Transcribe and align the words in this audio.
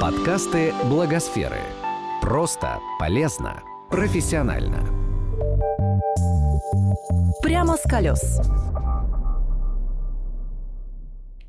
Подкасты 0.00 0.72
Благосферы. 0.88 1.58
Просто, 2.22 2.78
полезно, 3.00 3.64
профессионально. 3.90 4.86
Прямо 7.42 7.76
с 7.76 7.82
колес. 7.82 8.40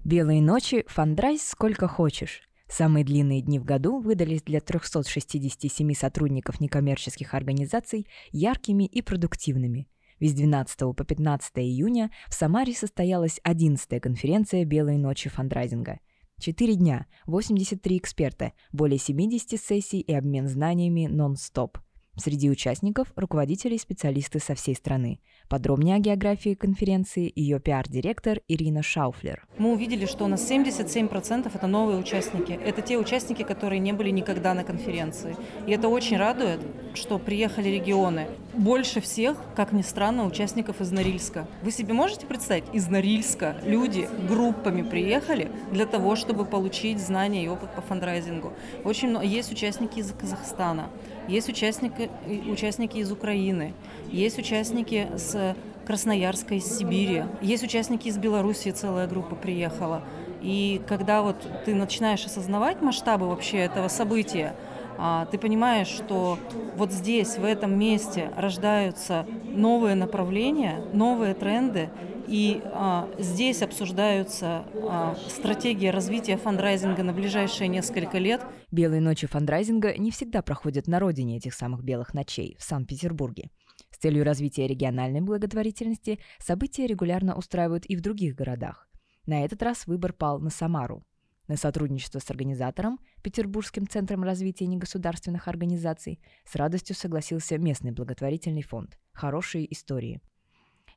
Белые 0.04 0.42
ночи, 0.42 0.84
фандрайз 0.88 1.48
сколько 1.48 1.88
хочешь. 1.88 2.42
Самые 2.68 3.06
длинные 3.06 3.42
дни 3.42 3.60
в 3.60 3.66
году 3.66 4.00
выдались 4.00 4.42
для 4.42 4.62
367 4.62 5.94
сотрудников 5.94 6.60
некоммерческих 6.60 7.36
организаций 7.36 8.08
яркими 8.32 8.86
и 8.86 9.04
продуктивными. 9.04 9.88
Ведь 10.20 10.32
с 10.32 10.34
12 10.34 10.96
по 10.96 11.04
15 11.04 11.52
июня 11.60 12.10
в 12.28 12.34
Самаре 12.34 12.74
состоялась 12.74 13.40
11-я 13.48 14.00
конференция 14.00 14.66
«Белые 14.66 14.98
ночи 14.98 15.30
фандрайзинга». 15.30 16.00
Четыре 16.40 16.76
дня, 16.76 17.06
83 17.26 17.98
эксперта, 17.98 18.54
более 18.72 18.98
70 18.98 19.60
сессий 19.60 20.00
и 20.00 20.14
обмен 20.14 20.48
знаниями 20.48 21.08
нон-стоп– 21.08 21.78
Среди 22.20 22.50
участников– 22.50 23.14
руководители 23.16 23.76
и 23.76 23.80
специалисты 23.80 24.40
со 24.40 24.54
всей 24.54 24.76
страны. 24.76 25.22
Подробнее 25.48 25.96
о 25.96 26.00
географии 26.00 26.54
конференции 26.54 27.32
ее 27.34 27.62
пиар-директор 27.62 28.42
Ирина 28.50 28.84
Шауфлер. 28.84 29.48
Мы 29.58 29.72
увидели, 29.72 30.06
что 30.06 30.26
у 30.26 30.28
нас 30.28 30.52
77% 30.52 31.50
это 31.54 31.68
новые 31.68 31.98
участники. 31.98 32.52
Это 32.52 32.82
те 32.82 32.98
участники, 32.98 33.44
которые 33.44 33.80
не 33.80 33.94
были 33.94 34.10
никогда 34.10 34.54
на 34.54 34.66
конференции. 34.66 35.38
И 35.66 35.72
это 35.72 35.88
очень 35.88 36.18
радует, 36.18 36.60
что 36.94 37.20
приехали 37.20 37.70
регионы. 37.70 38.28
Больше 38.54 39.00
всех, 39.00 39.38
как 39.56 39.72
ни 39.72 39.82
странно, 39.82 40.26
участников 40.26 40.82
из 40.82 40.92
Норильска. 40.92 41.48
Вы 41.64 41.72
себе 41.72 41.94
можете 41.94 42.26
представить, 42.26 42.66
из 42.74 42.88
Норильска 42.90 43.56
люди 43.64 44.10
группами 44.28 44.82
приехали 44.82 45.50
для 45.72 45.86
того, 45.86 46.18
чтобы 46.18 46.44
получить 46.44 47.00
знания 47.00 47.46
и 47.46 47.48
опыт 47.48 47.74
по 47.74 47.82
фандрайзингу. 47.82 48.52
Очень 48.84 49.12
много, 49.12 49.26
есть 49.26 49.52
участники 49.52 50.00
из 50.00 50.12
Казахстана, 50.12 50.90
есть 51.30 51.48
участники, 51.48 52.10
участники 52.50 52.98
из 52.98 53.12
Украины, 53.12 53.74
есть 54.12 54.40
участники 54.40 55.08
с 55.16 55.56
Красноярска, 55.86 56.56
из 56.56 56.78
Сибири, 56.78 57.24
есть 57.42 57.64
участники 57.64 58.08
из 58.08 58.18
Белоруссии, 58.18 58.72
целая 58.72 59.08
группа 59.08 59.36
приехала. 59.36 60.04
И 60.42 60.82
когда 60.88 61.22
вот 61.22 61.36
ты 61.66 61.76
начинаешь 61.76 62.26
осознавать 62.26 62.82
масштабы 62.82 63.28
вообще 63.28 63.58
этого 63.58 63.88
события, 63.88 64.56
а, 64.98 65.28
ты 65.28 65.38
понимаешь, 65.38 65.88
что 65.88 66.38
вот 66.76 66.92
здесь, 66.92 67.38
в 67.38 67.46
этом 67.46 67.78
месте 67.78 68.32
рождаются 68.36 69.26
новые 69.44 69.96
направления, 69.96 70.82
новые 70.94 71.34
тренды, 71.34 71.90
и 72.30 72.62
а, 72.66 73.10
здесь 73.18 73.64
обсуждаются 73.64 74.64
а, 74.88 75.16
стратегии 75.28 75.88
развития 75.88 76.38
фандрайзинга 76.38 77.02
на 77.02 77.12
ближайшие 77.12 77.68
несколько 77.68 78.20
лет. 78.20 78.46
Белые 78.72 79.02
ночи 79.02 79.26
фандрайзинга 79.26 79.98
не 79.98 80.12
всегда 80.12 80.44
проходят 80.44 80.88
на 80.88 81.00
родине 81.00 81.38
этих 81.38 81.56
самых 81.56 81.84
белых 81.84 82.14
ночей, 82.14 82.56
в 82.60 82.64
Санкт-Петербурге. 82.64 83.50
С 83.92 83.98
целью 83.98 84.24
развития 84.24 84.68
региональной 84.68 85.22
благотворительности 85.22 86.20
события 86.38 86.86
регулярно 86.86 87.36
устраивают 87.36 87.86
и 87.88 87.96
в 87.96 88.02
других 88.02 88.36
городах. 88.36 88.88
На 89.26 89.44
этот 89.44 89.64
раз 89.64 89.88
выбор 89.88 90.14
пал 90.14 90.40
на 90.40 90.52
Самару. 90.52 91.04
На 91.48 91.58
сотрудничество 91.58 92.20
с 92.20 92.30
организатором, 92.30 93.00
Петербургским 93.24 93.88
центром 93.88 94.24
развития 94.24 94.68
негосударственных 94.68 95.48
организаций, 95.48 96.22
с 96.46 96.56
радостью 96.56 96.96
согласился 96.96 97.58
местный 97.58 97.92
благотворительный 97.92 98.62
фонд 98.62 99.00
«Хорошие 99.14 99.72
истории». 99.74 100.22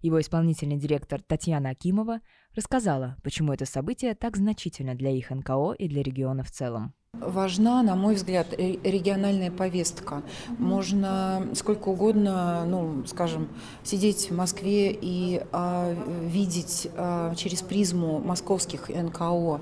Его 0.02 0.20
исполнительный 0.20 0.76
директор 0.76 1.22
Татьяна 1.22 1.70
Акимова 1.70 2.20
рассказала, 2.56 3.16
почему 3.22 3.52
это 3.52 3.66
событие 3.66 4.16
так 4.16 4.36
значительно 4.36 4.96
для 4.96 5.10
их 5.10 5.30
НКО 5.30 5.74
и 5.78 5.88
для 5.88 6.02
региона 6.02 6.42
в 6.42 6.50
целом. 6.50 6.92
Важна, 7.14 7.82
на 7.82 7.94
мой 7.94 8.14
взгляд, 8.14 8.52
региональная 8.58 9.50
повестка. 9.50 10.22
Можно 10.58 11.46
сколько 11.54 11.90
угодно, 11.90 12.64
ну, 12.66 13.04
скажем, 13.06 13.48
сидеть 13.84 14.30
в 14.30 14.34
Москве 14.34 14.96
и 14.98 15.42
а, 15.52 15.94
видеть 16.22 16.88
а, 16.96 17.34
через 17.34 17.60
призму 17.60 18.18
московских 18.18 18.88
НКО 18.88 19.60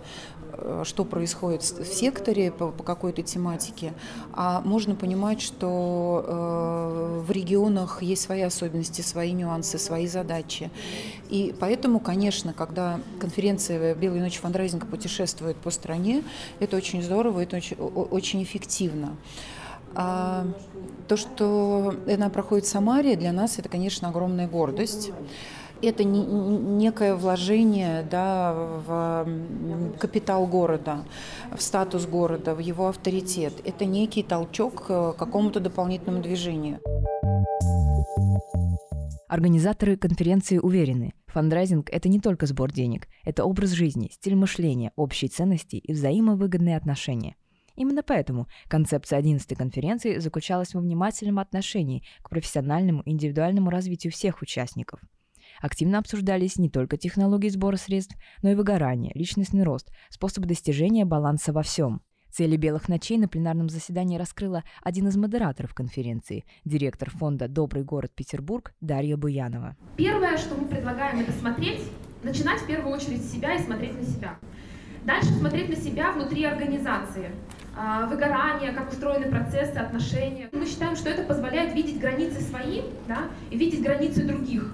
что 0.84 1.04
происходит 1.04 1.62
в 1.62 1.84
секторе 1.84 2.50
по, 2.50 2.68
по 2.68 2.82
какой-то 2.82 3.22
тематике, 3.22 3.92
а 4.32 4.60
можно 4.62 4.94
понимать, 4.94 5.40
что 5.40 6.24
э, 6.26 7.22
в 7.26 7.30
регионах 7.30 8.02
есть 8.02 8.22
свои 8.22 8.42
особенности, 8.42 9.02
свои 9.02 9.32
нюансы, 9.32 9.78
свои 9.78 10.06
задачи. 10.06 10.70
И 11.28 11.54
поэтому, 11.58 12.00
конечно, 12.00 12.52
когда 12.52 13.00
конференция 13.18 13.94
«Белые 13.94 14.22
ночи 14.22 14.38
фандрайзинга» 14.40 14.86
путешествует 14.86 15.56
по 15.56 15.70
стране, 15.70 16.22
это 16.58 16.76
очень 16.76 17.02
здорово, 17.02 17.40
это 17.40 17.56
очень, 17.56 17.76
очень 17.76 18.42
эффективно. 18.42 19.16
А 19.94 20.46
то, 21.08 21.16
что 21.16 21.94
она 22.06 22.28
проходит 22.28 22.64
в 22.64 22.68
Самаре, 22.68 23.16
для 23.16 23.32
нас 23.32 23.58
это, 23.58 23.68
конечно, 23.68 24.08
огромная 24.08 24.46
гордость 24.46 25.10
это 25.82 26.04
не, 26.04 26.22
некое 26.22 27.14
вложение 27.14 28.02
да, 28.02 28.52
в 28.86 29.26
капитал 29.98 30.46
города, 30.46 31.04
в 31.54 31.60
статус 31.62 32.06
города, 32.06 32.54
в 32.54 32.58
его 32.58 32.88
авторитет. 32.88 33.54
Это 33.64 33.84
некий 33.84 34.22
толчок 34.22 34.86
к 34.86 35.12
какому-то 35.14 35.60
дополнительному 35.60 36.22
движению. 36.22 36.80
Организаторы 39.28 39.96
конференции 39.96 40.58
уверены, 40.58 41.12
фандрайзинг– 41.28 41.88
это 41.92 42.08
не 42.08 42.18
только 42.18 42.46
сбор 42.46 42.72
денег, 42.72 43.06
это 43.24 43.44
образ 43.44 43.70
жизни, 43.70 44.10
стиль 44.12 44.34
мышления, 44.34 44.92
общие 44.96 45.28
ценности 45.28 45.76
и 45.76 45.92
взаимовыгодные 45.92 46.76
отношения. 46.76 47.36
Именно 47.76 48.02
поэтому 48.02 48.48
концепция 48.68 49.20
11-й 49.20 49.54
конференции 49.54 50.18
заключалась 50.18 50.74
во 50.74 50.80
внимательном 50.80 51.38
отношении 51.38 52.02
к 52.22 52.28
профессиональному 52.28 53.02
и 53.02 53.12
индивидуальному 53.12 53.70
развитию 53.70 54.12
всех 54.12 54.42
участников– 54.42 55.00
Активно 55.60 55.98
обсуждались 55.98 56.56
не 56.56 56.68
только 56.68 56.96
технологии 56.96 57.48
сбора 57.48 57.76
средств, 57.76 58.16
но 58.42 58.50
и 58.50 58.54
выгорание, 58.54 59.12
личностный 59.14 59.62
рост, 59.62 59.90
способы 60.08 60.46
достижения 60.46 61.04
баланса 61.04 61.52
во 61.52 61.62
всем. 61.62 62.00
Цели 62.30 62.56
«Белых 62.56 62.88
ночей» 62.88 63.18
на 63.18 63.26
пленарном 63.26 63.68
заседании 63.68 64.16
раскрыла 64.16 64.62
один 64.82 65.08
из 65.08 65.16
модераторов 65.16 65.74
конференции, 65.74 66.44
директор 66.64 67.10
фонда 67.10 67.48
«Добрый 67.48 67.82
город 67.82 68.12
Петербург» 68.14 68.72
Дарья 68.80 69.16
Буянова. 69.16 69.76
Первое, 69.96 70.38
что 70.38 70.54
мы 70.54 70.68
предлагаем, 70.68 71.20
это 71.20 71.32
смотреть, 71.32 71.82
начинать 72.22 72.60
в 72.60 72.66
первую 72.66 72.94
очередь 72.94 73.22
с 73.22 73.32
себя 73.32 73.56
и 73.56 73.62
смотреть 73.62 73.98
на 73.98 74.04
себя. 74.04 74.38
Дальше 75.04 75.30
смотреть 75.30 75.70
на 75.70 75.76
себя 75.76 76.12
внутри 76.12 76.44
организации. 76.44 77.30
А, 77.76 78.06
выгорание, 78.06 78.72
как 78.72 78.92
устроены 78.92 79.30
процессы, 79.30 79.76
отношения. 79.76 80.48
Мы 80.52 80.66
считаем, 80.66 80.94
что 80.96 81.08
это 81.08 81.22
позволяет 81.22 81.74
видеть 81.74 81.98
границы 81.98 82.40
свои 82.42 82.82
да, 83.08 83.24
и 83.50 83.56
видеть 83.56 83.82
границы 83.82 84.24
других. 84.24 84.72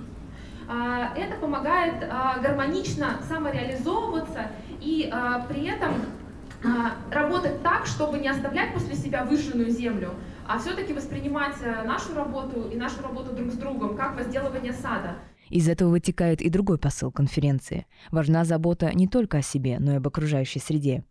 А, 0.68 1.14
это 1.16 1.36
помогает 1.36 2.02
а, 2.02 2.38
гармонично 2.40 3.20
самореализовываться 3.28 4.50
и 4.80 5.08
а, 5.12 5.40
при 5.48 5.66
этом 5.66 5.92
работать 7.12 7.62
так, 7.62 7.86
чтобы 7.86 8.18
не 8.18 8.28
оставлять 8.28 8.72
после 8.72 8.96
себя 8.96 9.24
выжженную 9.24 9.70
землю, 9.70 10.14
а 10.48 10.58
все-таки 10.58 10.92
воспринимать 10.92 11.54
э, 11.62 11.84
нашу 11.84 12.14
работу 12.14 12.68
и 12.72 12.76
нашу 12.76 13.02
работу 13.02 13.36
друг 13.36 13.52
с 13.52 13.56
другом 13.56 13.94
как 13.94 14.16
возделывание 14.16 14.72
сада. 14.72 15.16
Из 15.48 15.68
этого 15.68 15.90
вытекает 15.90 16.40
и 16.40 16.48
другой 16.48 16.78
посыл 16.78 17.12
конференции. 17.12 17.86
Важна 18.10 18.44
забота 18.44 18.90
не 18.94 19.06
только 19.06 19.38
о 19.38 19.42
себе, 19.42 19.76
но 19.78 19.92
и 19.92 19.96
об 19.96 20.08
окружающей 20.08 20.58
среде. 20.58 21.04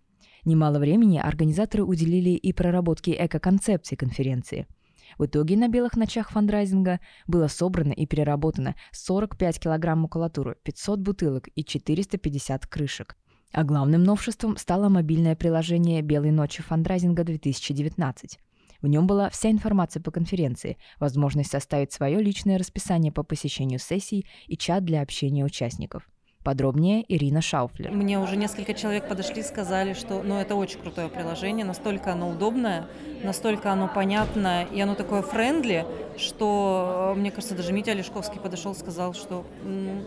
Немало 0.43 0.79
времени 0.79 1.19
организаторы 1.19 1.83
уделили 1.83 2.31
и 2.31 2.51
проработке 2.51 3.15
эко-концепции 3.17 3.95
конференции– 3.95 4.67
в 5.17 5.25
итоге 5.25 5.57
на 5.57 5.67
белых 5.67 5.95
ночах 5.95 6.31
фандрайзинга 6.31 6.99
было 7.27 7.47
собрано 7.47 7.91
и 7.91 8.05
переработано 8.05 8.75
45 8.91 9.59
килограмм 9.59 9.99
макулатуры, 9.99 10.57
500 10.63 10.99
бутылок 10.99 11.49
и 11.55 11.63
450 11.63 12.67
крышек. 12.67 13.15
А 13.51 13.63
главным 13.63 14.03
новшеством 14.03 14.57
стало 14.57 14.89
мобильное 14.89 15.35
приложение 15.35 16.01
«Белые 16.01 16.33
ночи 16.33 16.61
фандрайзинга 16.61 17.23
2019». 17.23 18.37
В 18.81 18.87
нем 18.87 19.07
была 19.07 19.29
вся 19.29 19.49
информация 19.49 20.01
по 20.01 20.11
конференции, 20.11 20.77
возможность 20.99 21.51
составить 21.51 21.91
свое 21.91 22.21
личное 22.21 22.57
расписание 22.57 23.11
по 23.11 23.23
посещению 23.23 23.79
сессий 23.79 24.25
и 24.47 24.57
чат 24.57 24.83
для 24.83 25.01
общения 25.01 25.45
участников. 25.45 26.07
Подробнее 26.45 27.03
Ирина 27.09 27.41
Шауфлер. 27.41 27.89
Мне 27.89 28.19
уже 28.19 28.37
несколько 28.37 28.75
человек 28.75 29.07
подошли 29.07 29.41
и 29.41 29.43
сказали, 29.43 29.93
что 29.93 30.21
ну, 30.21 30.37
это 30.37 30.53
очень 30.53 30.79
крутое 30.79 31.09
приложение, 31.09 31.65
настолько 31.65 32.11
оно 32.11 32.29
удобное, 32.29 32.85
настолько 33.23 33.71
оно 33.71 33.87
понятное, 33.87 34.65
и 34.65 34.79
оно 34.79 34.93
такое 34.93 35.23
френдли, 35.23 35.87
что, 36.19 37.15
мне 37.17 37.31
кажется, 37.31 37.55
даже 37.55 37.73
Митя 37.73 37.93
Олешковский 37.93 38.39
подошел 38.39 38.73
и 38.73 38.75
сказал, 38.75 39.15
что 39.15 39.43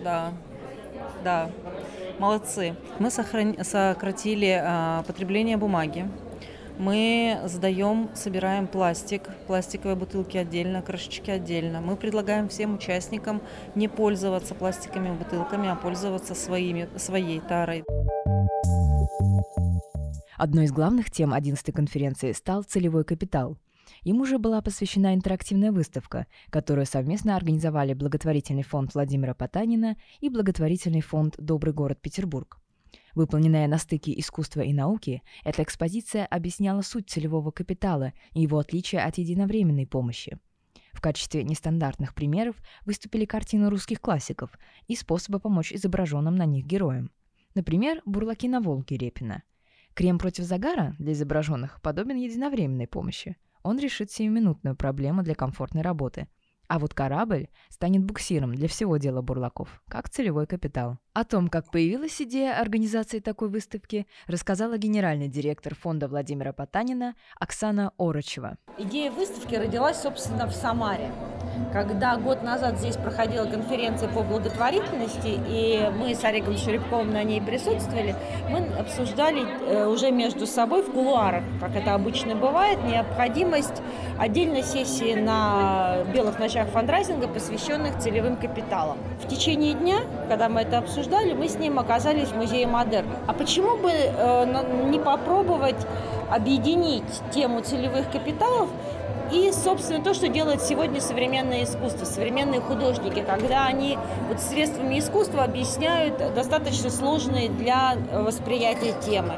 да, 0.04 0.32
да, 1.24 1.50
молодцы. 2.20 2.76
Мы 3.00 3.10
сохран... 3.10 3.56
сократили 3.64 4.62
а, 4.64 5.02
потребление 5.08 5.56
бумаги, 5.56 6.08
мы 6.78 7.40
сдаем, 7.46 8.08
собираем 8.14 8.66
пластик, 8.66 9.28
пластиковые 9.46 9.96
бутылки 9.96 10.36
отдельно, 10.36 10.82
крышечки 10.82 11.30
отдельно. 11.30 11.80
Мы 11.80 11.96
предлагаем 11.96 12.48
всем 12.48 12.76
участникам 12.76 13.42
не 13.74 13.88
пользоваться 13.88 14.54
пластиковыми 14.54 15.16
бутылками, 15.16 15.68
а 15.68 15.74
пользоваться 15.74 16.34
своими, 16.34 16.88
своей 16.96 17.40
тарой. 17.40 17.84
Одной 20.36 20.66
из 20.66 20.72
главных 20.72 21.10
тем 21.10 21.34
11-й 21.34 21.72
конференции 21.72 22.30
стал 22.32 22.62
целевой 22.62 23.04
капитал. 23.04 23.58
Ему 24.04 24.24
же 24.24 24.38
была 24.38 24.60
посвящена 24.62 25.14
интерактивная 25.14 25.72
выставка, 25.72 26.26
которую 26.50 26.86
совместно 26.86 27.34
организовали 27.34 27.94
благотворительный 27.94 28.62
фонд 28.62 28.94
Владимира 28.94 29.34
Потанина 29.34 29.96
и 30.20 30.28
благотворительный 30.28 31.00
фонд 31.00 31.34
«Добрый 31.38 31.74
город 31.74 32.00
Петербург». 32.00 32.58
Выполненная 33.14 33.66
на 33.66 33.78
стыке 33.78 34.18
искусства 34.18 34.60
и 34.60 34.72
науки, 34.72 35.22
эта 35.44 35.62
экспозиция 35.62 36.26
объясняла 36.26 36.82
суть 36.82 37.10
целевого 37.10 37.50
капитала 37.50 38.12
и 38.32 38.42
его 38.42 38.58
отличие 38.58 39.02
от 39.02 39.18
единовременной 39.18 39.86
помощи. 39.86 40.38
В 40.92 41.00
качестве 41.00 41.44
нестандартных 41.44 42.14
примеров 42.14 42.56
выступили 42.84 43.24
картины 43.24 43.70
русских 43.70 44.00
классиков 44.00 44.50
и 44.86 44.96
способы 44.96 45.40
помочь 45.40 45.72
изображенным 45.72 46.34
на 46.34 46.44
них 46.44 46.64
героям. 46.64 47.10
Например, 47.54 48.02
«Бурлаки 48.04 48.48
на 48.48 48.60
Волге» 48.60 48.96
Репина. 48.96 49.42
Крем 49.94 50.18
против 50.18 50.44
загара 50.44 50.94
для 50.98 51.12
изображенных 51.12 51.80
подобен 51.82 52.16
единовременной 52.16 52.86
помощи. 52.86 53.36
Он 53.62 53.78
решит 53.78 54.10
сиюминутную 54.10 54.76
проблему 54.76 55.22
для 55.22 55.34
комфортной 55.34 55.82
работы– 55.82 56.28
а 56.68 56.78
вот 56.78 56.94
корабль 56.94 57.48
станет 57.68 58.04
буксиром 58.04 58.54
для 58.54 58.68
всего 58.68 58.96
дела 58.98 59.22
бурлаков, 59.22 59.82
как 59.88 60.08
целевой 60.08 60.46
капитал. 60.46 60.98
О 61.14 61.24
том, 61.24 61.48
как 61.48 61.70
появилась 61.70 62.20
идея 62.22 62.60
организации 62.60 63.18
такой 63.18 63.48
выставки, 63.48 64.06
рассказала 64.26 64.78
генеральный 64.78 65.28
директор 65.28 65.74
фонда 65.74 66.06
Владимира 66.06 66.52
Потанина 66.52 67.14
Оксана 67.40 67.92
Орочева. 67.98 68.58
Идея 68.78 69.10
выставки 69.10 69.54
родилась, 69.54 70.00
собственно, 70.00 70.46
в 70.46 70.52
Самаре. 70.52 71.10
Когда 71.72 72.16
год 72.16 72.42
назад 72.42 72.78
здесь 72.78 72.96
проходила 72.96 73.44
конференция 73.44 74.08
по 74.08 74.22
благотворительности, 74.22 75.38
и 75.48 75.90
мы 75.96 76.14
с 76.14 76.24
Олегом 76.24 76.56
Шеребковым 76.56 77.12
на 77.12 77.22
ней 77.22 77.40
присутствовали, 77.40 78.14
мы 78.48 78.66
обсуждали 78.78 79.44
э, 79.66 79.86
уже 79.86 80.10
между 80.10 80.46
собой 80.46 80.82
в 80.82 80.90
кулуарах, 80.90 81.44
как 81.60 81.76
это 81.76 81.94
обычно 81.94 82.34
бывает, 82.34 82.82
необходимость 82.84 83.82
отдельной 84.18 84.62
сессии 84.62 85.14
на 85.14 86.04
белых 86.14 86.38
ночах 86.38 86.68
фандрайзинга, 86.68 87.28
посвященных 87.28 87.98
целевым 87.98 88.36
капиталам. 88.36 88.98
В 89.22 89.28
течение 89.28 89.74
дня, 89.74 89.98
когда 90.28 90.48
мы 90.48 90.62
это 90.62 90.78
обсуждали, 90.78 91.34
мы 91.34 91.48
с 91.48 91.58
ним 91.58 91.78
оказались 91.78 92.28
в 92.28 92.36
музее 92.36 92.66
модерн. 92.66 93.08
А 93.26 93.32
почему 93.32 93.76
бы 93.76 93.90
э, 93.90 94.88
не 94.90 94.98
попробовать 94.98 95.86
объединить 96.30 97.04
тему 97.32 97.60
целевых 97.60 98.10
капиталов 98.10 98.68
и, 99.32 99.52
собственно, 99.52 100.02
то, 100.02 100.14
что 100.14 100.28
делает 100.28 100.62
сегодня 100.62 101.00
современное 101.00 101.64
искусство, 101.64 102.04
современные 102.04 102.60
художники, 102.60 103.20
когда 103.20 103.66
они 103.66 103.98
вот 104.28 104.40
средствами 104.40 104.98
искусства 104.98 105.44
объясняют 105.44 106.18
достаточно 106.34 106.90
сложные 106.90 107.48
для 107.48 107.96
восприятия 108.12 108.94
темы. 109.04 109.34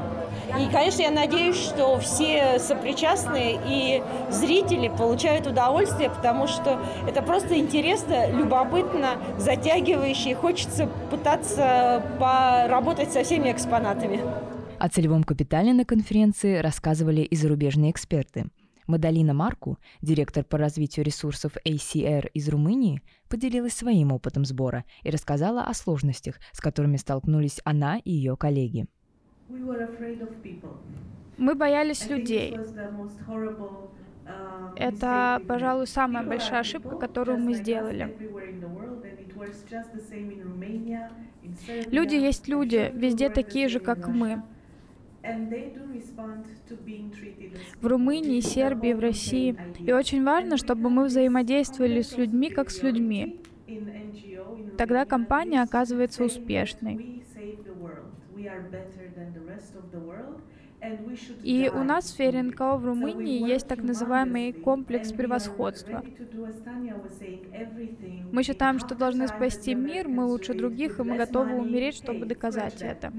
И, 0.59 0.69
конечно, 0.69 1.01
я 1.01 1.11
надеюсь, 1.11 1.55
что 1.55 1.97
все 1.99 2.59
сопричастные 2.59 3.59
и 3.65 4.03
зрители 4.29 4.89
получают 4.89 5.47
удовольствие, 5.47 6.09
потому 6.09 6.47
что 6.47 6.79
это 7.07 7.21
просто 7.21 7.57
интересно, 7.57 8.29
любопытно, 8.29 9.17
затягивающе, 9.37 10.31
и 10.31 10.33
хочется 10.33 10.89
пытаться 11.09 12.03
поработать 12.19 13.13
со 13.13 13.23
всеми 13.23 13.51
экспонатами. 13.51 14.19
О 14.77 14.89
целевом 14.89 15.23
капитале 15.23 15.73
на 15.73 15.85
конференции 15.85 16.57
рассказывали 16.57 17.21
и 17.21 17.35
зарубежные 17.35 17.91
эксперты– 17.91 18.45
Мадалина 18.87 19.33
Марку, 19.33 19.77
директор 20.01 20.43
по 20.43 20.57
развитию 20.57 21.05
ресурсов 21.05 21.53
ACR 21.65 22.29
из 22.33 22.49
Румынии, 22.49 23.01
поделилась 23.29 23.73
своим 23.73 24.11
опытом 24.11 24.45
сбора 24.45 24.85
и 25.03 25.09
рассказала 25.09 25.63
о 25.63 25.73
сложностях, 25.73 26.35
с 26.51 26.59
которыми 26.59 26.97
столкнулись 26.97 27.61
она 27.63 27.97
и 27.97 28.11
ее 28.11 28.35
коллеги. 28.37 28.87
Мы 31.37 31.55
боялись 31.55 32.07
людей. 32.07 32.57
Это, 34.75 35.41
пожалуй, 35.47 35.87
самая 35.87 36.25
большая 36.25 36.61
ошибка, 36.61 36.95
которую 36.97 37.39
мы 37.39 37.53
сделали. 37.53 38.15
Люди 41.87 42.15
есть 42.15 42.47
люди, 42.47 42.91
везде 42.93 43.29
такие 43.29 43.67
же, 43.67 43.79
как 43.79 44.07
мы. 44.07 44.43
В 47.81 47.87
Румынии, 47.87 48.39
Сербии, 48.39 48.93
в 48.93 48.99
России. 48.99 49.55
И 49.79 49.91
очень 49.91 50.23
важно, 50.23 50.57
чтобы 50.57 50.89
мы 50.89 51.05
взаимодействовали 51.05 52.01
с 52.01 52.17
людьми 52.17 52.49
как 52.49 52.69
с 52.69 52.81
людьми. 52.81 53.39
Тогда 54.77 55.05
компания 55.05 55.61
оказывается 55.61 56.23
успешной. 56.23 57.23
И 61.43 61.69
у 61.73 61.83
нас 61.83 62.05
в 62.05 62.07
сфере 62.07 62.41
НКО 62.41 62.77
в 62.77 62.85
Румынии 62.85 63.47
есть 63.47 63.67
так 63.67 63.83
называемый 63.83 64.51
комплекс 64.51 65.13
превосходства. 65.13 66.03
Мы 68.31 68.43
считаем, 68.43 68.79
что 68.79 68.95
должны 68.95 69.27
спасти 69.27 69.75
мир, 69.75 70.07
мы 70.07 70.25
лучше 70.25 70.55
других, 70.55 70.99
и 70.99 71.03
мы 71.03 71.17
готовы 71.17 71.53
умереть, 71.53 71.95
чтобы 71.95 72.25
доказать 72.25 72.81
это. 72.81 73.13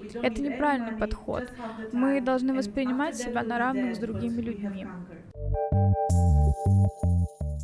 Это 0.00 0.42
неправильный 0.42 0.96
подход. 0.96 1.50
Мы 1.92 2.20
должны 2.20 2.54
воспринимать 2.54 3.16
себя 3.16 3.42
на 3.42 3.58
равных 3.58 3.96
с 3.96 3.98
другими 3.98 4.40
людьми. 4.40 4.86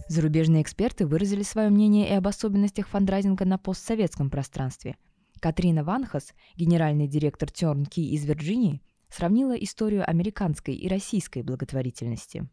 Зарубежные 0.08 0.62
эксперты 0.62 1.06
выразили 1.06 1.42
свое 1.42 1.70
мнение 1.70 2.08
и 2.08 2.12
об 2.12 2.28
особенностях 2.28 2.88
фандрайзинга 2.88 3.44
на 3.44 3.58
постсоветском 3.58 4.30
пространстве. 4.30 4.96
Катрина 5.40 5.82
Ванхас, 5.82 6.34
генеральный 6.56 7.08
директор 7.08 7.50
Тернки 7.50 8.00
из 8.00 8.24
Вирджинии, 8.24 8.82
сравнила 9.08 9.52
историю 9.52 10.08
американской 10.08 10.74
и 10.74 10.88
российской 10.88 11.42
благотворительности. 11.42 12.48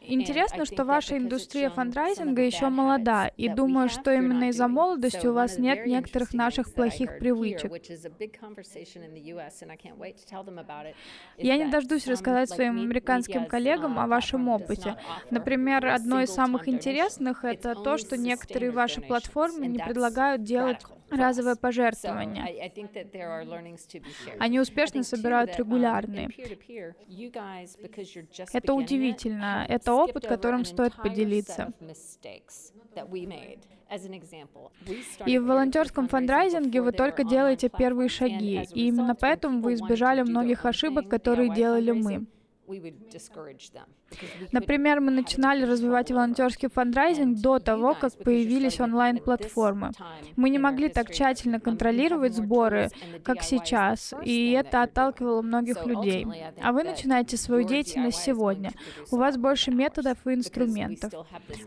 Интересно, 0.00 0.64
что 0.64 0.84
ваша 0.84 1.16
индустрия 1.16 1.70
фандрайзинга 1.70 2.42
еще 2.42 2.68
молода, 2.68 3.28
и 3.28 3.48
думаю, 3.48 3.88
что 3.88 4.12
именно 4.12 4.48
из-за 4.50 4.68
молодости 4.68 5.26
у 5.26 5.32
вас 5.32 5.58
нет 5.58 5.86
некоторых 5.86 6.32
наших 6.34 6.72
плохих 6.72 7.18
привычек. 7.18 7.72
Я 11.36 11.56
не 11.56 11.70
дождусь 11.70 12.06
рассказать 12.06 12.50
своим 12.50 12.80
американским 12.80 13.46
коллегам 13.46 13.98
о 13.98 14.06
вашем 14.06 14.48
опыте. 14.48 14.96
Например, 15.30 15.86
одно 15.86 16.20
из 16.20 16.30
самых 16.30 16.68
интересных— 16.68 17.44
это 17.44 17.74
то, 17.74 17.98
что 17.98 18.16
некоторые 18.16 18.70
ваши 18.70 19.00
платформы 19.00 19.66
не 19.66 19.78
предлагают 19.78 20.42
делать 20.42 20.84
разовое 21.10 21.56
пожертвование. 21.56 22.72
Они 24.38 24.60
успешно 24.60 25.02
собирают 25.02 25.56
регулярные. 25.56 26.28
Это 28.52 28.74
удивительно. 28.74 29.66
Это 29.68 29.92
опыт, 29.94 30.26
которым 30.26 30.64
стоит 30.64 30.94
поделиться. 30.96 31.72
И 35.26 35.38
в 35.38 35.44
волонтерском 35.46 36.08
фандрайзинге 36.08 36.82
вы 36.82 36.92
только 36.92 37.24
делаете 37.24 37.70
первые 37.70 38.08
шаги, 38.08 38.62
и 38.74 38.88
именно 38.88 39.14
поэтому 39.14 39.60
вы 39.60 39.74
избежали 39.74 40.22
многих 40.22 40.66
ошибок, 40.66 41.08
которые 41.08 41.54
делали 41.54 41.92
мы. 41.92 42.26
Например, 44.52 45.00
мы 45.00 45.10
начинали 45.10 45.64
развивать 45.64 46.10
волонтерский 46.10 46.68
фандрайзинг 46.68 47.40
до 47.40 47.58
того, 47.58 47.94
как 47.94 48.16
появились 48.18 48.80
онлайн-платформы. 48.80 49.92
Мы 50.36 50.50
не 50.50 50.58
могли 50.58 50.88
так 50.88 51.10
тщательно 51.10 51.60
контролировать 51.60 52.34
сборы, 52.34 52.90
как 53.22 53.42
сейчас, 53.42 54.14
и 54.24 54.50
это 54.52 54.82
отталкивало 54.82 55.42
многих 55.42 55.84
людей. 55.86 56.26
А 56.62 56.72
вы 56.72 56.84
начинаете 56.84 57.36
свою 57.36 57.66
деятельность 57.66 58.18
сегодня. 58.18 58.72
У 59.10 59.16
вас 59.16 59.36
больше 59.36 59.70
методов 59.70 60.18
и 60.26 60.34
инструментов. 60.34 61.12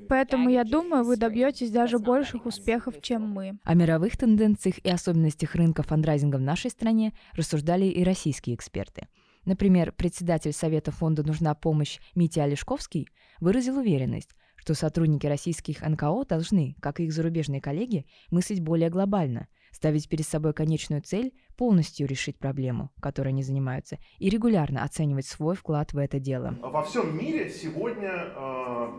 Поэтому, 0.08 0.50
я 0.50 0.64
думаю, 0.64 1.04
вы 1.04 1.18
добьетесь 1.18 1.72
даже 1.72 2.00
больших 2.00 2.46
успехов, 2.46 3.02
чем 3.02 3.30
мы. 3.30 3.58
О 3.64 3.74
мировых 3.74 4.18
тенденциях 4.18 4.78
и 4.80 4.90
особенностях 4.90 5.56
рынка 5.56 5.84
фандрайзинга 5.84 6.38
в 6.38 6.42
нашей 6.42 6.72
стране 6.72 7.14
рассуждали 7.34 7.86
и 7.86 8.04
российские 8.04 8.56
эксперты– 8.56 9.08
Например, 9.46 9.92
председатель 9.92 10.54
Совета 10.54 10.92
фонда 10.92 11.24
«Нужна 11.24 11.56
помощь» 11.56 12.00
Митя 12.14 12.44
Олешковский 12.44 13.10
выразил 13.40 13.80
уверенность, 13.80 14.36
что 14.56 14.76
сотрудники 14.76 15.26
российских 15.26 15.82
НКО 15.82 16.26
должны, 16.26 16.76
как 16.80 17.00
и 17.00 17.06
их 17.06 17.14
зарубежные 17.14 17.60
коллеги, 17.60 18.06
мыслить 18.30 18.62
более 18.62 18.92
глобально, 18.92 19.48
ставить 19.72 20.08
перед 20.08 20.28
собой 20.28 20.54
конечную 20.54 21.02
цель 21.02 21.34
полностью 21.58 22.08
решить 22.08 22.38
проблему, 22.38 22.92
которой 23.02 23.30
они 23.30 23.42
занимаются, 23.42 23.98
и 24.20 24.30
регулярно 24.30 24.84
оценивать 24.84 25.26
свой 25.26 25.56
вклад 25.56 25.94
в 25.94 25.98
это 25.98 26.20
дело. 26.20 26.56
Во 26.62 26.84
всем 26.84 27.18
мире 27.18 27.50
сегодня 27.50 28.12
э, 28.12 28.90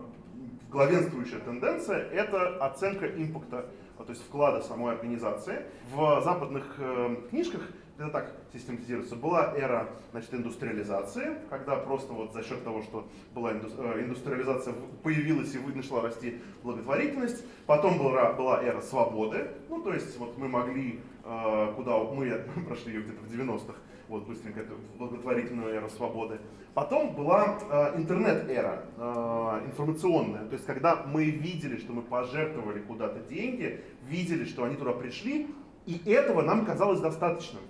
главенствующая 0.69 1.39
тенденция– 1.39 1.99
это 2.11 2.57
оценка 2.57 3.05
импакта, 3.05 3.69
то 3.97 4.09
есть 4.09 4.23
вклада 4.23 4.61
самой 4.61 4.95
организации. 4.95 5.65
В 5.93 6.21
западных 6.21 6.75
э, 6.79 7.15
книжках 7.29 7.61
это 7.97 8.09
так 8.09 8.31
систематизируется. 8.51 9.15
Была 9.15 9.53
эра 9.55 9.89
значит, 10.11 10.33
индустриализации, 10.33 11.37
когда 11.49 11.75
просто 11.75 12.13
вот 12.13 12.33
за 12.33 12.43
счет 12.43 12.63
того, 12.63 12.81
что 12.81 13.07
была 13.33 13.51
э, 13.51 14.01
индустриализация, 14.01 14.73
появилась 15.03 15.53
и 15.53 15.59
начала 15.59 16.01
расти 16.01 16.39
благотворительность. 16.63 17.45
Потом 17.65 17.97
была, 17.97 18.33
была 18.33 18.63
эра 18.63 18.81
свободы, 18.81 19.47
ну 19.69 19.81
то 19.81 19.93
есть 19.93 20.17
вот 20.17 20.37
мы 20.37 20.47
могли 20.47 21.01
э, 21.23 21.73
куда 21.75 21.97
мы 22.55 22.63
прошли 22.67 22.93
ее 22.93 23.01
где-то 23.03 23.21
в 23.21 23.31
90-х, 23.31 23.75
вот 24.07 24.27
быстренько 24.27 24.61
эту 24.61 24.75
благотворительную 24.97 25.75
эру 25.75 25.89
свободы. 25.89 26.39
Потом 26.73 27.15
была 27.15 27.59
э, 27.69 27.97
интернет-эра, 27.97 28.85
э, 28.97 29.61
информационная, 29.67 30.45
то 30.45 30.53
есть 30.53 30.65
когда 30.65 31.03
мы 31.05 31.25
видели, 31.25 31.77
что 31.77 31.93
мы 31.93 32.01
пожертвовали 32.01 32.79
куда-то 32.79 33.19
деньги, 33.19 33.81
видели, 34.07 34.45
что 34.45 34.63
они 34.63 34.75
туда 34.75 34.91
пришли, 34.93 35.53
и 35.85 36.01
этого 36.05 36.41
нам 36.41 36.65
казалось 36.65 36.99
достаточным. 36.99 37.61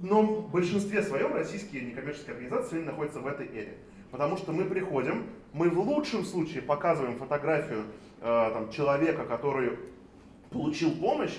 Но 0.00 0.22
в 0.22 0.50
большинстве 0.50 1.02
своем 1.02 1.34
российские 1.34 1.82
некоммерческие 1.82 2.34
организации 2.34 2.82
находятся 2.82 3.20
в 3.20 3.26
этой 3.26 3.46
эре. 3.46 3.78
Потому 4.10 4.36
что 4.36 4.52
мы 4.52 4.64
приходим, 4.64 5.26
мы 5.52 5.68
в 5.68 5.78
лучшем 5.80 6.24
случае 6.24 6.62
показываем 6.62 7.18
фотографию 7.18 7.84
э, 8.20 8.50
там, 8.52 8.70
человека, 8.70 9.24
который 9.24 9.78
получил 10.50 10.92
помощь, 10.92 11.36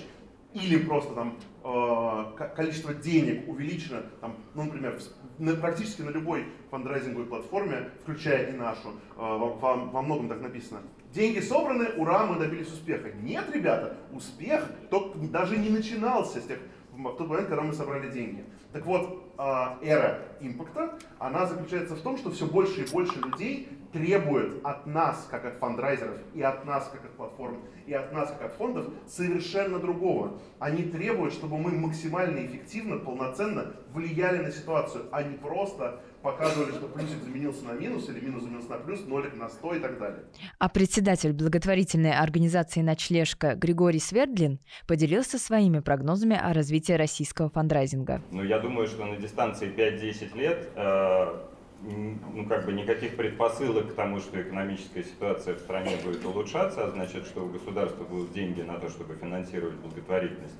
или 0.52 0.78
просто 0.78 1.14
там 1.14 1.36
э, 1.62 2.48
количество 2.56 2.92
денег 2.92 3.48
увеличено, 3.48 4.02
там, 4.20 4.36
ну, 4.54 4.64
например, 4.64 4.98
на, 5.38 5.54
практически 5.54 6.02
на 6.02 6.10
любой 6.10 6.44
фандрайзинговой 6.70 7.26
платформе, 7.26 7.90
включая 8.02 8.52
и 8.52 8.56
нашу, 8.56 8.88
э, 8.88 8.92
во, 9.16 9.48
во 9.54 10.02
многом 10.02 10.28
так 10.28 10.40
написано. 10.40 10.80
Деньги 11.12 11.40
собраны, 11.40 11.90
ура, 11.96 12.26
мы 12.26 12.38
добились 12.38 12.68
успеха. 12.68 13.10
Нет, 13.22 13.44
ребята, 13.52 13.96
успех 14.12 14.68
тот 14.90 15.30
даже 15.30 15.56
не 15.56 15.68
начинался 15.68 16.40
с 16.40 16.44
тех, 16.44 16.58
в 17.04 17.16
тот 17.16 17.28
момент, 17.28 17.48
когда 17.48 17.62
мы 17.62 17.72
собрали 17.72 18.10
деньги. 18.10 18.44
Так 18.72 18.86
вот, 18.86 19.32
а, 19.36 19.78
эра 19.82 20.22
импакта, 20.40 20.98
она 21.18 21.46
заключается 21.46 21.94
в 21.94 22.00
том, 22.02 22.16
что 22.18 22.30
все 22.30 22.46
больше 22.46 22.82
и 22.82 22.90
больше 22.90 23.18
людей 23.18 23.68
требуют 23.92 24.64
от 24.64 24.86
нас, 24.86 25.26
как 25.30 25.44
от 25.44 25.54
фандрайзеров, 25.58 26.16
и 26.34 26.42
от 26.42 26.64
нас, 26.64 26.88
как 26.92 27.04
от 27.04 27.16
платформ, 27.16 27.58
и 27.86 27.92
от 27.92 28.12
нас, 28.12 28.30
как 28.30 28.42
от 28.42 28.52
фондов, 28.54 28.86
совершенно 29.06 29.78
другого. 29.78 30.38
Они 30.58 30.84
требуют, 30.84 31.32
чтобы 31.34 31.58
мы 31.58 31.72
максимально 31.72 32.46
эффективно, 32.46 32.98
полноценно 32.98 33.74
влияли 33.92 34.38
на 34.38 34.50
ситуацию, 34.50 35.06
а 35.10 35.22
не 35.22 35.36
просто 35.36 36.00
показывали, 36.22 36.70
что 36.72 36.86
плюсик 36.86 37.22
заменился 37.22 37.64
на 37.64 37.72
минус 37.72 38.08
или 38.08 38.20
минус 38.20 38.42
заменился 38.42 38.70
на 38.70 38.76
плюс, 38.76 39.06
нолик 39.06 39.36
на 39.36 39.48
100 39.48 39.74
и 39.74 39.78
так 39.80 39.98
далее. 39.98 40.24
А 40.58 40.68
председатель 40.68 41.32
благотворительной 41.32 42.12
организации 42.12 42.82
«Ночлежка» 42.82 43.54
Григорий 43.54 43.98
Свердлин 43.98 44.60
поделился 44.86 45.38
своими 45.38 45.80
прогнозами 45.80 46.36
о 46.36 46.52
развитии 46.52 46.92
российского 46.92 47.48
фандрайзинга. 47.48 48.22
Ну, 48.30 48.44
я 48.44 48.58
думаю, 48.58 48.86
что 48.86 49.04
на 49.06 49.16
дистанции 49.16 49.68
5-10 49.74 50.36
лет 50.36 50.68
э, 50.76 51.50
ну, 51.82 52.46
как 52.46 52.66
бы 52.66 52.72
никаких 52.72 53.16
предпосылок 53.16 53.92
к 53.92 53.94
тому, 53.94 54.20
что 54.20 54.40
экономическая 54.40 55.02
ситуация 55.02 55.54
в 55.54 55.60
стране 55.60 55.96
будет 56.04 56.24
улучшаться, 56.24 56.84
а 56.84 56.90
значит, 56.90 57.26
что 57.26 57.44
у 57.44 57.48
государства 57.48 58.04
будут 58.04 58.32
деньги 58.32 58.60
на 58.60 58.78
то, 58.78 58.88
чтобы 58.90 59.14
финансировать 59.16 59.76
благотворительность. 59.76 60.56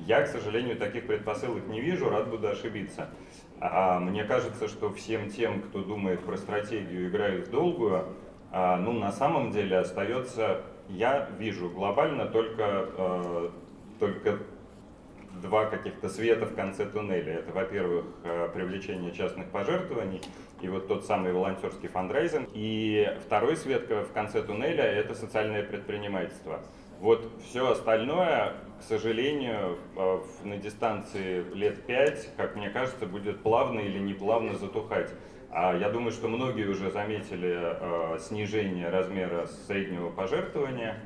Я, 0.00 0.22
к 0.22 0.26
сожалению, 0.26 0.76
таких 0.76 1.06
предпосылок 1.06 1.66
не 1.68 1.80
вижу, 1.80 2.10
рад 2.10 2.28
буду 2.28 2.48
ошибиться. 2.48 3.08
А 3.60 4.00
мне 4.00 4.24
кажется, 4.24 4.68
что 4.68 4.92
всем 4.92 5.30
тем, 5.30 5.62
кто 5.62 5.82
думает 5.82 6.20
про 6.24 6.36
стратегию, 6.36 7.08
играет 7.08 7.48
в 7.48 7.50
долгую, 7.50 8.04
а, 8.50 8.76
ну, 8.76 8.92
на 8.92 9.12
самом 9.12 9.52
деле 9.52 9.78
остается, 9.78 10.62
я 10.88 11.30
вижу 11.38 11.70
глобально 11.70 12.26
только, 12.26 12.88
э, 12.96 13.50
только 13.98 14.38
два 15.42 15.66
каких-то 15.66 16.08
света 16.08 16.46
в 16.46 16.54
конце 16.54 16.86
туннеля. 16.86 17.34
Это, 17.34 17.52
во-первых, 17.52 18.04
э, 18.24 18.48
привлечение 18.54 19.12
частных 19.12 19.48
пожертвований 19.50 20.22
и 20.60 20.68
вот 20.68 20.88
тот 20.88 21.04
самый 21.04 21.32
волонтерский 21.32 21.88
фандрайзинг. 21.88 22.48
И 22.54 23.08
второй 23.24 23.56
свет 23.56 23.88
в 23.90 24.12
конце 24.12 24.42
туннеля– 24.42 24.84
это 24.84 25.14
социальное 25.14 25.62
предпринимательство. 25.62 26.60
Вот 27.00 27.28
все 27.44 27.70
остальное, 27.70 28.54
к 28.80 28.82
сожалению, 28.82 29.78
э, 29.96 30.20
на 30.44 30.56
дистанции 30.56 31.44
лет 31.54 31.84
пять, 31.86 32.28
как 32.36 32.56
мне 32.56 32.70
кажется, 32.70 33.06
будет 33.06 33.42
плавно 33.42 33.80
или 33.80 33.98
неплавно 33.98 34.54
затухать. 34.54 35.10
А 35.50 35.76
я 35.76 35.88
думаю, 35.88 36.10
что 36.10 36.28
многие 36.28 36.66
уже 36.66 36.90
заметили 36.90 37.56
э, 37.62 38.18
снижение 38.18 38.88
размера 38.88 39.46
среднего 39.66 40.10
пожертвования. 40.10 41.00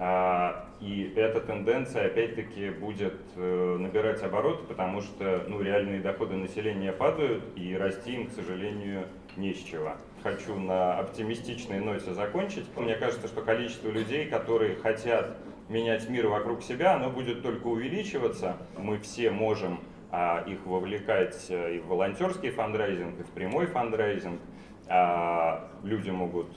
А, 0.00 0.64
и 0.80 1.12
эта 1.16 1.40
тенденция 1.40 2.06
опять-таки 2.06 2.70
будет 2.70 3.14
э, 3.34 3.76
набирать 3.80 4.22
обороты, 4.22 4.62
потому 4.64 5.00
что 5.00 5.44
ну, 5.48 5.60
реальные 5.60 6.00
доходы 6.00 6.36
населения 6.36 6.92
падают, 6.92 7.42
и 7.56 7.76
расти 7.76 8.14
им, 8.14 8.28
к 8.28 8.30
сожалению, 8.30 9.08
не 9.36 9.54
с 9.54 9.58
чего. 9.58 9.94
Хочу 10.22 10.54
на 10.54 10.98
оптимистичной 11.00 11.80
ноте 11.80 12.14
закончить. 12.14 12.64
Мне 12.76 12.94
кажется, 12.94 13.26
что 13.26 13.42
количество 13.42 13.88
людей, 13.88 14.26
которые 14.26 14.76
хотят 14.76 15.36
менять 15.68 16.08
мир 16.08 16.28
вокруг 16.28 16.62
себя, 16.62 16.94
оно 16.94 17.10
будет 17.10 17.42
только 17.42 17.66
увеличиваться. 17.66 18.56
Мы 18.76 18.98
все 19.00 19.32
можем 19.32 19.80
а, 20.12 20.44
их 20.46 20.64
вовлекать 20.64 21.46
э, 21.50 21.76
и 21.76 21.78
в 21.80 21.88
волонтерский 21.88 22.50
фандрайзинг, 22.50 23.18
и 23.18 23.22
в 23.24 23.30
прямой 23.30 23.66
фандрайзинг. 23.66 24.40
А, 24.88 25.68
люди 25.82 26.10
могут 26.10 26.48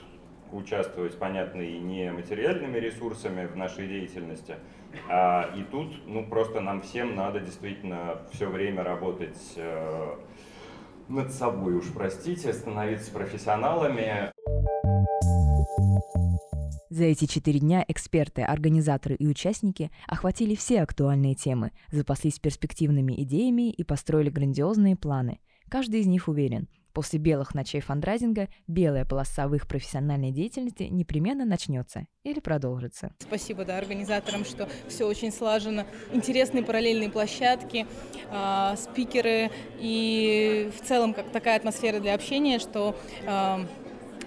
участвовать, 0.53 1.17
понятно, 1.17 1.61
и 1.61 1.79
не 1.79 2.11
материальными 2.11 2.77
ресурсами 2.77 3.45
в 3.45 3.55
нашей 3.55 3.87
деятельности. 3.87 4.55
А, 5.09 5.53
и 5.55 5.63
тут, 5.63 6.05
ну, 6.05 6.25
просто 6.25 6.61
нам 6.61 6.81
всем 6.81 7.15
надо 7.15 7.39
действительно 7.39 8.21
все 8.31 8.49
время 8.49 8.83
работать 8.83 9.39
э, 9.55 10.15
над 11.07 11.31
собой, 11.31 11.75
уж 11.75 11.91
простите, 11.93 12.53
становиться 12.53 13.11
профессионалами. 13.11 14.31
За 16.89 17.05
эти 17.05 17.25
четыре 17.25 17.59
дня 17.59 17.85
эксперты, 17.87 18.41
организаторы 18.41 19.15
и 19.15 19.25
участники 19.25 19.91
охватили 20.07 20.55
все 20.55 20.81
актуальные 20.81 21.35
темы, 21.35 21.71
запаслись 21.89 22.39
перспективными 22.39 23.13
идеями 23.23 23.71
и 23.71 23.83
построили 23.83 24.29
грандиозные 24.29 24.97
планы. 24.97 25.39
Каждый 25.69 26.01
из 26.01 26.07
них 26.07 26.27
уверен– 26.27 26.67
После 26.93 27.19
белых 27.19 27.55
ночей 27.55 27.79
фандрайзинга 27.81 28.49
белая 28.67 29.05
полоса 29.05 29.47
в 29.47 29.55
их 29.55 29.67
профессиональной 29.67 30.31
деятельности 30.31 30.83
непременно 30.83 31.45
начнется 31.45 32.05
или 32.23 32.39
продолжится. 32.39 33.13
Спасибо 33.19 33.63
да, 33.65 33.77
организаторам, 33.77 34.43
что 34.43 34.67
все 34.87 35.05
очень 35.05 35.31
слажено. 35.31 35.85
Интересные 36.11 36.63
параллельные 36.63 37.09
площадки, 37.09 37.85
э, 38.29 38.75
спикеры 38.77 39.51
и 39.79 40.69
в 40.77 40.85
целом 40.85 41.13
как 41.13 41.31
такая 41.31 41.57
атмосфера 41.57 41.99
для 41.99 42.13
общения, 42.13 42.59
что 42.59 42.95
э, 43.25 43.65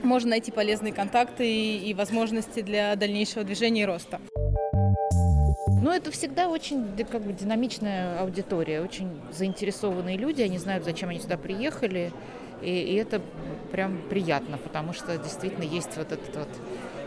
можно 0.03 0.31
найти 0.31 0.51
полезные 0.51 0.93
контакты 0.93 1.47
и, 1.47 1.91
и 1.91 1.95
возможности 1.95 2.61
для 2.63 2.97
дальнейшего 2.97 3.45
движения 3.45 3.83
и 3.83 3.87
роста. 3.87 4.21
Но 5.83 5.95
это 5.95 6.11
всегда 6.11 6.49
очень 6.49 6.97
как 7.11 7.23
бы, 7.23 7.35
динамичная 7.35 8.21
аудитория, 8.21 8.81
очень 8.81 9.21
заинтересованные 9.31 10.17
люди, 10.17 10.41
они 10.41 10.57
знают, 10.57 10.85
зачем 10.85 11.11
они 11.11 11.21
сюда 11.21 11.37
приехали, 11.37 12.11
и, 12.63 12.71
и 12.71 12.95
это 12.95 13.21
прям 13.73 14.01
приятно, 14.09 14.59
потому 14.59 14.93
что 14.93 15.17
действительно 15.19 15.65
есть 15.65 15.97
вот 15.97 16.13
этот 16.13 16.37
вот 16.37 16.49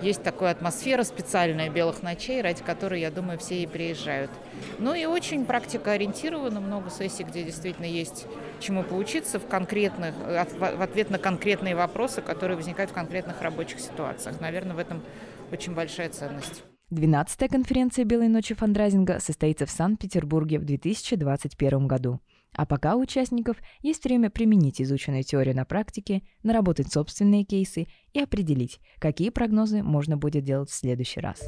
есть 0.02 0.22
такая 0.22 0.52
атмосфера 0.52 1.04
специальная 1.04 1.70
белых 1.70 2.04
ночей, 2.04 2.42
ради 2.42 2.64
которой, 2.64 3.02
я 3.02 3.10
думаю, 3.10 3.40
все 3.40 3.64
и 3.64 3.66
приезжают. 3.66 4.30
Ну 4.80 4.94
и 4.94 5.06
очень 5.06 5.46
практика 5.46 5.92
ориентирована, 5.92 6.60
много 6.60 6.90
сессий, 6.90 7.24
где 7.24 7.44
действительно 7.44 7.86
есть 7.86 8.28
чему 8.60 8.84
поучиться 8.84 9.40
в 9.40 9.48
конкретных, 9.48 10.14
в 10.16 10.82
ответ 10.82 11.10
на 11.10 11.18
конкретные 11.18 11.76
вопросы, 11.76 12.22
которые 12.22 12.58
возникают 12.58 12.92
в 12.92 12.94
конкретных 12.94 13.42
рабочих 13.42 13.80
ситуациях. 13.80 14.40
Наверное, 14.40 14.76
в 14.76 14.80
этом 14.80 15.02
очень 15.52 15.74
большая 15.74 16.10
ценность. 16.10 16.64
12-я 16.92 17.50
конференция 17.50 18.06
«Белой 18.06 18.30
ночи 18.30 18.54
фандрайзинга» 18.54 19.20
состоится 19.20 19.66
в 19.66 19.72
Санкт-Петербурге 19.72 20.60
в 20.60 20.64
2021 20.64 21.86
году. 21.86 22.22
А 22.58 22.66
пока 22.66 22.96
у 22.96 23.02
участников 23.02 23.58
есть 23.82 24.04
время 24.04 24.30
применить 24.30 24.82
изученную 24.82 25.24
теорию 25.24 25.56
на 25.56 25.64
практике, 25.64 26.24
наработать 26.44 26.92
собственные 26.92 27.44
кейсы 27.44 27.88
и 28.14 28.20
определить, 28.20 28.80
какие 29.00 29.30
прогнозы 29.30 29.84
можно 29.84 30.18
будет 30.18 30.44
делать 30.44 30.70
в 30.70 30.74
следующий 30.74 31.22
раз. 31.22 31.40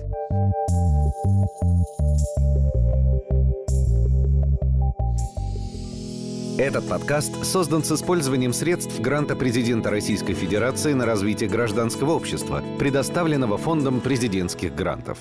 Этот 6.60 6.88
подкаст 6.88 7.46
создан 7.46 7.84
с 7.84 7.92
использованием 7.92 8.54
средств 8.54 9.00
гранта 9.00 9.36
президента 9.36 9.90
Российской 9.90 10.34
Федерации 10.34 10.94
на 10.94 11.06
развитие 11.06 11.50
гражданского 11.50 12.12
общества, 12.12 12.62
предоставленного 12.78 13.58
Фондом 13.58 14.02
президентских 14.02 14.76
грантов. 14.76 15.18